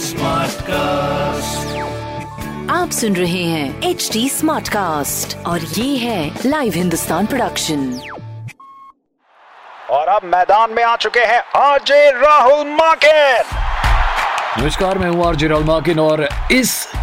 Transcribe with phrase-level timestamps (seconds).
[0.00, 1.76] Smart cast
[2.70, 7.84] आप सुन रहे हैं एच डी स्मार्ट कास्ट और ये है लाइव हिंदुस्तान प्रोडक्शन
[9.90, 13.54] और अब मैदान में आ चुके हैं अजय राहुल मार्केट
[14.60, 16.72] नमस्कार मैं हूँ आरजे राहुल माकिन और इस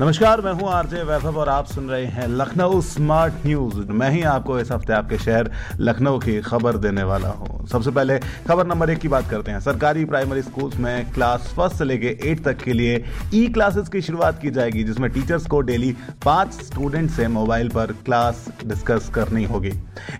[0.00, 4.22] नमस्कार, मैं हूँ आरजे वैभव और आप सुन रहे हैं लखनऊ स्मार्ट न्यूज़। मैं ही
[4.32, 8.18] आपको इस हफ़्ते आपके शहर लखनऊ की खबर देने वाला हूँ। सबसे पहले
[8.48, 12.16] खबर नंबर एक की बात करते हैं। सरकारी प्राइमरी स्कूल्स में क्लास फ़र्स्ट से लेके
[12.22, 13.04] एट तक के लिए
[13.34, 17.92] ई क्लासेस की शुरुआत की जाएगी, जिसमें टीचर्स को डेली पाँच स्टूडेंट से मोबाइल पर
[18.04, 19.72] क्लास डिस्कस करनी होगी।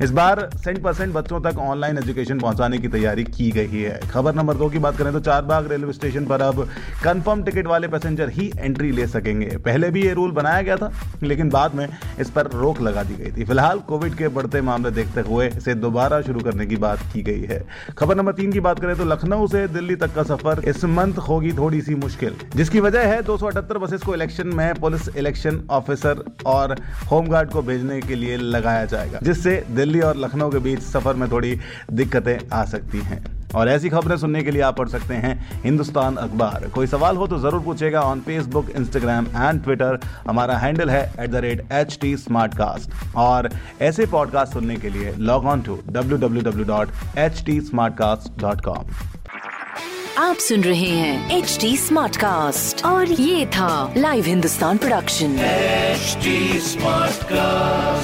[0.02, 4.34] इस बार सेंट परसेंट बच्चों तक ऑनलाइन एजुकेशन पहुँचाने की तैयारी की गई है। खबर
[4.34, 6.62] नंबर दो की बात करें तो चारबाग रेलवे स्टेशन पर अब
[7.04, 10.92] कंफर्म टिकट वाले पैसेंजर ही एंट्री ले सकेंगे। पहले भी ये रूल बनाया गया था,
[11.22, 11.86] लेकिन बाद में
[12.20, 15.74] इस पर रोक लगा दी गई थी। फ़िलहाल कोविड के बढ़ते मामले देखते हुए इसे
[15.76, 17.62] दोबारा शुरू करने की बात की गई है।
[17.98, 21.18] खबर नंबर तीन की बात करें तो लखनऊ से दिल्ली तक का सफ़र इस मंथ
[21.28, 23.36] होगी थोड़ी सी मुश्किल, जिसकी वजह है दो
[23.78, 26.76] बसेस को इलेक्शन में पुलिस इलेक्शन ऑफिसर और
[27.10, 31.30] होमगार्ड को भेजने के लिए लगाया जाएगा, जिससे दिल्ली और लखनऊ के बीच सफ़र में
[31.30, 31.58] थोड़ी
[31.92, 36.16] दिक्कतें आ सकती हैं। और ऐसी खबरें सुनने के लिए आप पढ़ सकते हैं हिंदुस्तान
[36.16, 41.02] अखबार। कोई सवाल हो तो ज़रूर पूछेगा on Facebook Instagram and Twitter हमारा हैंडल है
[41.20, 42.16] at the rate H T
[42.54, 43.50] Smartcast और
[43.82, 47.60] ऐसे पॉडकास्ट सुनने के लिए log on to W W W dot H T
[47.94, 48.84] Smartcast dot com
[50.18, 55.36] आप सुन रहे हैं एच टी स्मार्ट कास्ट और ये था live Hindustan production
[56.68, 57.97] smart cast